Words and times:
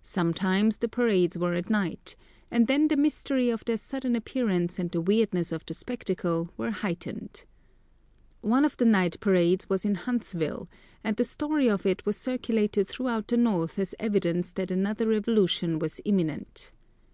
Sometimes 0.00 0.78
the 0.78 0.88
parades 0.88 1.36
were 1.36 1.52
at 1.52 1.68
night, 1.68 2.16
and 2.50 2.66
then 2.66 2.88
the 2.88 2.96
mystery 2.96 3.50
of 3.50 3.62
their 3.66 3.76
sudden 3.76 4.16
appearance 4.16 4.78
and 4.78 4.90
the 4.90 5.00
weirdness 5.02 5.52
of 5.52 5.66
the 5.66 5.74
spectacle 5.74 6.48
were 6.56 6.70
heightened. 6.70 7.44
One 8.40 8.64
of 8.64 8.78
the 8.78 8.86
night 8.86 9.20
parades 9.20 9.68
was 9.68 9.84
in 9.84 9.94
Huntsville, 9.96 10.70
and 11.04 11.18
the 11.18 11.24
story 11.24 11.68
of 11.68 11.84
it 11.84 12.06
was 12.06 12.16
circulated 12.16 12.88
throughout 12.88 13.28
the 13.28 13.36
north 13.36 13.78
as 13.78 13.94
evidence 14.00 14.52
that 14.52 14.70
another 14.70 15.06
revolution 15.06 15.78
was 15.78 16.00
imminent. 16.06 16.72